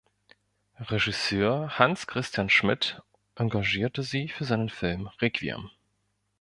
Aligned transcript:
Regisseur 0.79 1.75
Hans-Christian 1.77 2.49
Schmid 2.49 3.03
engagierte 3.35 4.01
sie 4.01 4.29
für 4.29 4.45
seinen 4.45 4.69
Film 4.69 5.11
"Requiem". 5.21 5.69